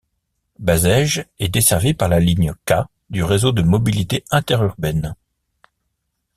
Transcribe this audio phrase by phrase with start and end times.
[0.57, 2.73] Bazaiges est desservie par la ligne K
[3.11, 5.13] du Réseau de mobilité interurbaine.